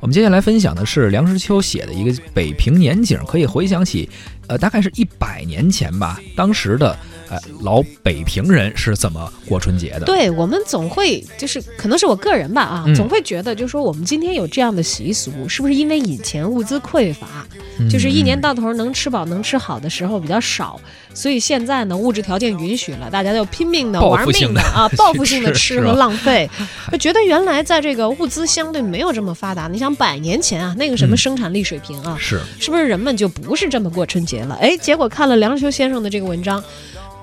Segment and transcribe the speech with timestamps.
[0.00, 4.08] 我们接下来分享的是梁实秋写的一个北平年景，可以回想起，
[4.46, 6.96] 呃，大概是一百年前吧，当时的。
[7.30, 10.06] 哎，老北平人是怎么过春节的？
[10.06, 17.46] 对我们总会就是可能是我个人吧啊，总会觉得就是说我们今天有这样的习俗，是不是因为以前物资匮乏，
[17.90, 20.80] 就是一年到头能吃饱能吃好的时候比较少，
[21.12, 26.48] 所以现在呢物质条件允许了，大家就拼命的玩命的啊，报复性的 吃和浪费，
[26.92, 34.56] 就觉得原来在这个物资相对没有这么发达，你想百年前啊那个什么生产力水平啊， 是是不是人们就不是这么过春节了？
[34.60, 36.62] 哎，结果看了梁实秋先生的这个文章。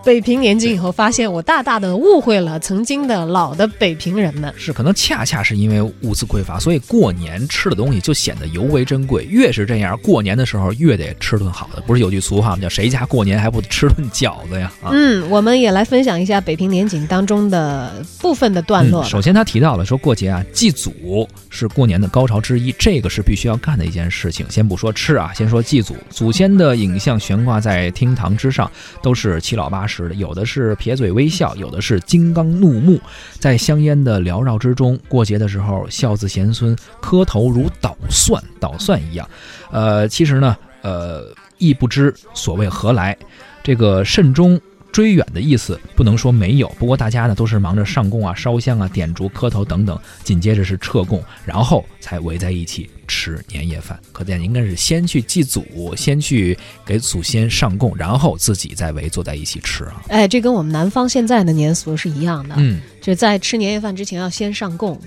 [0.06, 4.54] 北平年景以后，发现我大大的误会了曾经的老的北平人们。
[4.56, 9.24] 是，可能恰恰是因为物资匮乏，所以过年吃的东西就显得尤为珍贵。
[9.24, 11.82] 越是这样，过年的时候越得吃顿好的。
[11.88, 12.60] 不是有句俗话吗？
[12.62, 19.04] 叫“谁家过年还不吃顿饺子呀？”啊，嗯，我们也来分享一下北平年景当中的部分的段落。
[19.06, 24.46] 首先，他提到了说过节啊，祭祖是过年的高潮之一，这个是必须要干的一件事情。
[24.52, 28.70] 先不说吃啊，先说祭祖，祖先的影像悬挂在厅堂之上，
[29.02, 29.95] 都是七老八十。
[30.04, 33.00] 是的有的是撇嘴微笑，有的是金刚怒目，
[33.40, 39.30] 在香烟的缭绕之中，过节的时候，孝子贤孙磕头如捣蒜，捣蒜一样。
[39.72, 43.18] 呃，其实呢，呃，亦不知所谓何来，
[43.64, 44.60] 这个慎终。
[44.92, 52.90] 追远的意思不能说没有，不过大家呢都是忙着上供啊、烧香啊、点烛、磕头等等，紧接着是撤供，然后才围在一起
[53.26, 54.00] 吃年夜饭。
[54.12, 60.04] 可见应该是先去祭祖，先去给祖先上供，然后自己再围坐在一起吃啊。
[60.10, 65.00] 哎，这跟我们南方现在的年俗是一样的，嗯，就在吃年夜饭之前要先上供。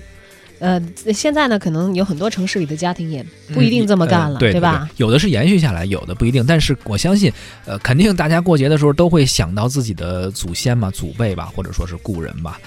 [0.59, 0.81] 呃，
[1.13, 4.89] 现在呢，可能有很多城市里的家庭也不一定这么干了，对吧？
[4.97, 6.45] 有的是延续下来，有的不一定。
[6.45, 7.31] 但是我相信，
[7.63, 12.59] 呃，肯定大家过节的时候都会想到自己的祖先嘛、祖辈吧，或者说是故人吧，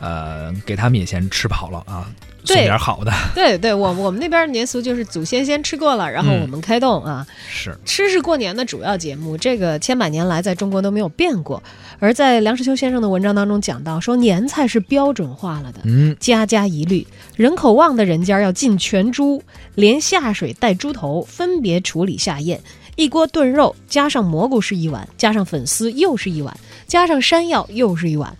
[0.00, 2.10] 呃，给他们也先吃饱了啊。
[2.42, 7.24] 送点好的， 对对，我我们那边年俗就是祖先先吃过了，然后我们开动啊。
[7.50, 11.62] 是吃是过年的主要节目，这个千百年来在中国都没有变过。
[11.98, 17.06] 而在梁实秋先生的文章当中讲到，说年菜是标准化了的，嗯，家家一律，
[17.36, 19.42] 人口旺的人家要进全猪，
[19.74, 22.58] 连下水带猪头分别处理下咽，
[22.96, 26.56] 一锅炖肉加上蘑菇是一碗，加上粉丝又是一碗，
[26.86, 28.34] 加上山药又是一碗，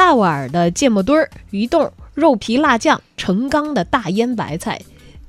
[0.00, 1.92] 大碗的芥末墩儿、鱼冻。
[2.14, 4.80] 肉皮辣酱，成缸的大腌白菜，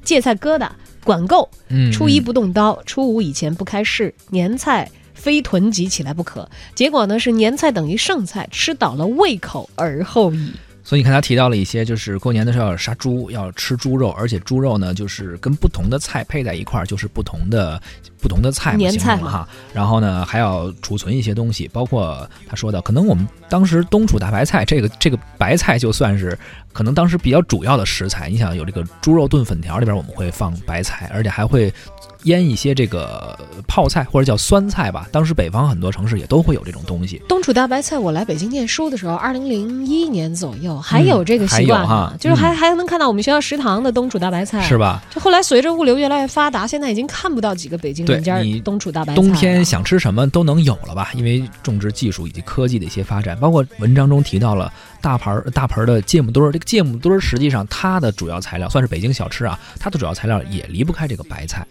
[0.01, 0.69] 芥菜疙瘩，
[1.03, 1.49] 管够。
[1.91, 6.49] 初一不动刀，初五以前不开市，年菜非囤积起来不可。
[6.73, 10.53] 结果呢，是年菜等于剩菜，吃倒了胃口而后已。
[10.83, 17.81] 所以你看，他提到了一些，就是过年的时候要杀猪，要吃猪肉，而且猪肉呢，就是跟不同的菜配在一块儿，就是不同的
[18.21, 19.47] 不同的菜年菜哈。
[19.73, 26.37] 然后呢，还要储存一些东西，包括他说的，可能我们当时冬储大白菜，这个这个白菜就算是
[26.71, 28.29] 可能当时比较主要的食材。
[28.29, 31.73] 你想有这个猪肉炖粉条里边，我们会放白菜，而且还会。
[32.25, 33.35] 腌一些这个
[33.67, 37.19] 泡菜或者叫酸菜吧，当时北方很多城市也都会有这种东西。
[37.27, 45.01] 冬储大白菜，我来北京念书的时候，二零零一年左右还有这个习惯哈，就是还还能看到我们学校食堂的冬储大白菜，是吧？
[45.09, 49.15] 就后来随着物流越来越发达，现在已经看不到几个北京人家冬储大白菜。
[49.15, 51.11] 冬天想吃什么都能有了吧？
[51.15, 56.51] 因为种植技术以及科技的一些发展，包括文章中提到了大盘大盆的芥末墩儿。
[56.51, 61.65] 这个芥末墩儿实际上它的主要材料算是北京小吃啊，它的主要材料也离不开这个白菜。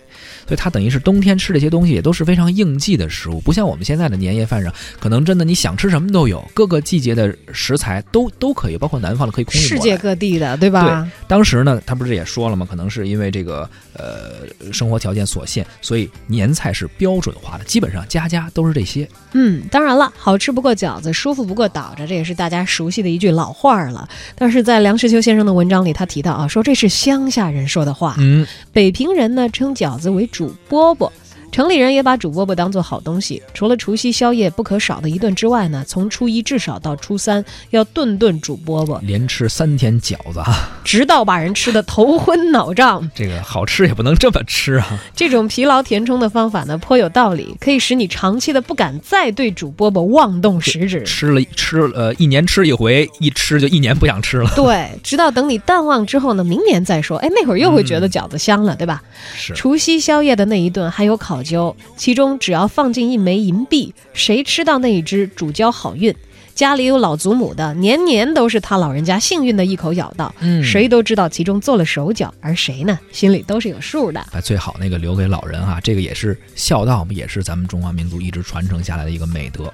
[0.47, 11.03] 所以它等于是冬天吃这些东西也都是非常应季的食物，不像我们现在的年夜饭上，可能真的你想吃什么都有，各个季节的食材都都可以，包括南方的可以空运世界各地的，对吧？
[11.03, 11.11] 对。
[11.29, 12.67] 当时呢，他不是也说了吗？
[12.69, 19.07] 可能是因为这个呃生活条件所限，所以年菜是标准化的，基本上家家都是这些。
[19.33, 24.09] 嗯，当然了，好吃不过饺子，舒服不过倒着，这也是大家熟悉的一句老话了。
[24.35, 28.15] 但是在梁实秋先生的文章里，他提到啊，说这是乡下人说的话。
[28.19, 30.27] 嗯，北平人呢称饺子为。
[30.31, 31.11] 煮饽饽。
[31.53, 40.41] 城里人也把煮饽饽当做好东西，除了除夕宵夜不可少的一顿之外呢，从初一至少到初三要顿顿煮饽饽，连吃三天饺子，
[40.85, 43.07] 直到把人吃的头昏脑胀。
[43.13, 44.87] 这个好吃也不能这么吃啊！
[45.17, 51.03] 这种疲劳填充的方法呢，颇有道理，可以使你长期的不敢再对煮饽饽妄动食指。
[51.03, 54.49] 吃了吃呃一年吃一回，一吃就一年不想吃了。
[54.55, 59.03] 对，直到等你淡忘之后呢，明年再说，哎，那会儿又会觉得饺子香了，对吧？
[59.35, 59.53] 是。
[59.55, 61.40] 除夕宵夜的那一顿还有烤。
[61.43, 66.15] 椒，其中只要放进一枚银币，谁吃到那一只，主交好运。
[66.61, 70.35] 家里有老祖母的，年年都是他老人家幸运的一口咬到。
[70.41, 74.23] 嗯谁都知道其中做了手脚，而谁呢，心里都是有数的。
[74.31, 79.73] 把最好那个留给老人啊，这个也是孝道，也是咱们中华民族一直传承下来的一个美德。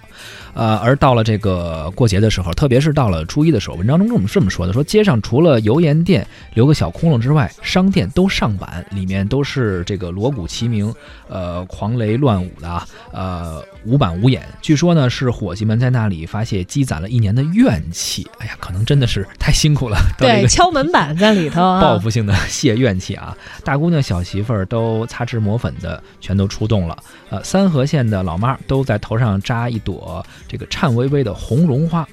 [0.54, 6.24] 呃，而到了这个过节的时候，特别是到了初一的时候，文章中跟我们这么说的：说街上除了油盐店
[6.54, 10.94] 留个小窟窿之外，商店都上板，里面都是这个锣鼓齐鸣，
[11.28, 14.46] 呃，狂雷乱舞的啊，呃，无板无眼。
[14.62, 18.28] 据说呢，是伙计们在那里发泄积攒了一年的怨气。
[18.36, 21.80] 哎呀，可能真的是太辛苦了，对，敲门板在里头啊。
[21.86, 23.34] 报复性的泄怨气啊！
[23.64, 26.98] 大姑娘、小媳妇儿都擦脂抹粉的，全都出动了。
[27.30, 32.06] 呃，三河县的老妈都在头上扎一朵这个颤巍巍的红绒花。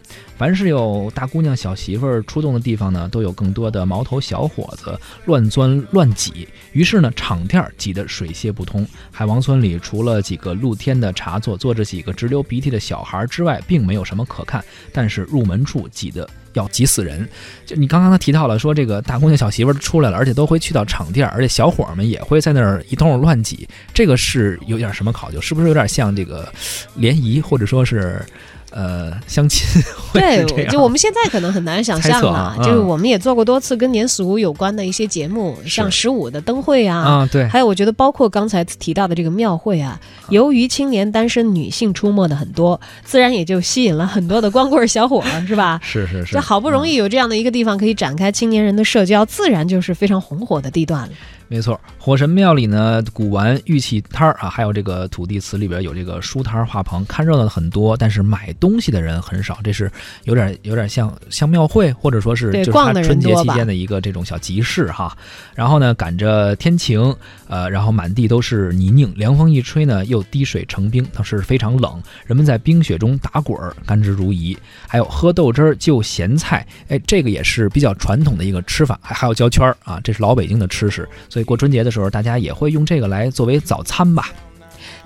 [0.43, 6.45] 凡是有大姑娘、小媳妇儿出动的地方呢，都有更多的毛头小伙子乱钻乱挤。
[6.73, 8.85] 于是呢，场店儿挤得水泄不通。
[9.09, 14.61] 海王村里除了几个露天的茶座，坐着几个直流鼻涕的小孩儿之外，并没有什么可看。
[14.91, 17.25] 但是入门处挤得要挤死人。
[17.65, 23.65] 就你刚刚他提到了说，这个大姑娘小媳妇儿出来了，而且都会去到场地儿，而且小伙儿们也会在那儿一通乱挤。
[23.93, 25.39] 这个是有点什么考究？
[25.39, 26.51] 是不是有点像这个
[26.95, 28.21] 联谊，或者说是
[28.73, 29.67] 呃相亲？
[30.11, 36.97] 会是这对，就我们现在可能很难想象 了，就是嗯我们也做过多次跟年俗有关的一些节目，像十五的灯会啊。
[36.99, 39.99] 啊，对，还有，我觉得包括刚才提到的这个庙会啊，
[40.29, 45.79] 由于青年单身女性出没的很多，自然也就吸引了很多的光棍小伙儿，是吧？
[45.81, 46.93] 是 是是，这好不容易。
[46.93, 51.09] 易有这样的一个地方可以展开青年人的社交，自然就是非常红火的地段了。
[51.53, 59.59] 没错，火神庙里呢，古玩、玉器摊儿啊，还有这个土地祠里边有这个书摊儿、画棚，看热闹的很多，但是买东西的人很少。
[59.63, 59.91] 这是
[60.23, 65.15] 有点有点像像庙会，或者说是就是春节期间的一个这种小集市哈。
[65.53, 67.15] 然后呢，赶着天晴，
[67.47, 72.01] 呃，然后满地都是泥泞，凉风一吹呢，又滴水成冰，当时非常冷。
[72.25, 74.57] 人们在冰雪中打滚儿，甘之如饴。
[74.87, 78.99] 还有喝豆汁儿、就咸菜，哎，这个也是比较传统的一个吃法。
[79.03, 81.07] 还还有焦圈儿啊，这是老北京的吃食。
[81.29, 84.29] 所以过春节的时候，大家也会用这个来作为早餐吧。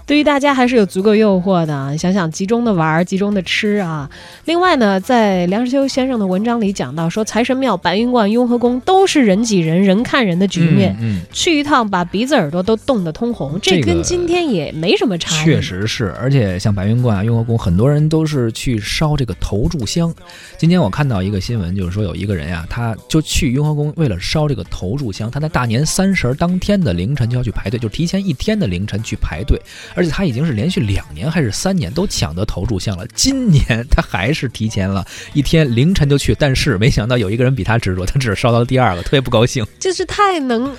[0.07, 1.91] 对于大家还是有足够诱惑的。
[1.91, 4.09] 你想想，集中的玩儿，集中的吃啊。
[4.45, 10.95] 另外呢，在梁实秋先生的文章里讲到说，财神庙、白云观、雍和宫都是人挤人、人看人的局面。
[11.01, 15.43] 嗯，去一趟，把鼻子耳朵都冻得通红，这这个跟今天也没什么差异。
[15.43, 16.15] 确，实是。
[16.17, 20.13] 而且像白云观啊、雍和宫，很多人都是去烧这个头炷香。
[20.57, 29.61] 今天我看到一个新闻，就是说有一个人呀、他就去雍和宫为了烧这个头炷香，他在大年三十儿当天的凌晨就要去排队，就提前一天的凌晨去排队。
[29.97, 35.03] 而且他已经是连续两年还是三年都抢得头炷香了，今年 他还是提前了
[35.33, 39.65] 一天凌晨就去，但是没想到有一个人比他执着，他只是烧到了第二个，特别不高兴。
[39.79, 40.71] 就是太能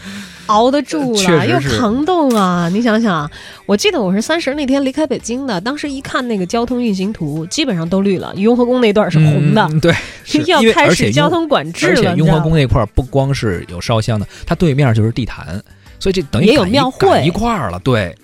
[0.47, 2.69] 熬得住了，又扛冻啊！
[2.73, 3.29] 你想想，
[3.67, 9.93] 我记得我是三十那天离开北京的，当时一看那个交通运行图，基本上都绿了，雍和宫那段是红的，嗯、对，
[10.25, 11.93] 是要开始交通管制了。
[11.93, 15.61] 而且雍和宫那块儿不光是有烧香的，它对面就是地坛，
[15.99, 17.79] 所以这等于也有庙会一块儿了。
[17.81, 18.17] 对，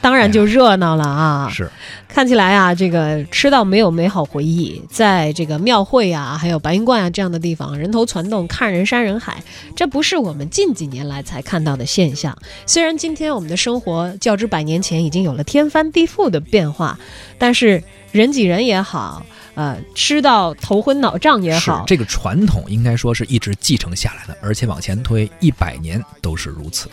[0.00, 1.50] 当然就热闹了啊！
[1.52, 1.70] 是
[2.08, 9.42] 看起来啊，这个吃到没有美好回忆，在这个庙会啊，还有白云观啊这样的地方，人头攒动，看人山人海，
[9.76, 12.36] 这不是我们近几年来才看到的现象。
[12.66, 16.98] 虽然今天我们的生活较之百年前已经有了天翻地覆的变化，
[17.38, 19.24] 但是人挤人也好，
[19.54, 26.88] 呃，吃到头昏脑胀也好，这个传统应该说是一直继承下来的，而且往前推一百年都是如此。